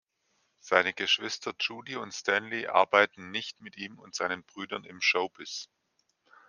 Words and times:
Seine 0.61 0.93
Geschwister 0.93 1.53
Judy 1.59 1.95
und 1.95 2.11
Stanley 2.11 2.65
arbeiten 2.65 3.29
nicht 3.29 3.61
mit 3.61 3.77
ihm 3.77 3.99
und 3.99 4.15
seinen 4.15 4.43
Brüdern 4.43 4.83
im 4.83 4.99
Showbiz. 4.99 5.69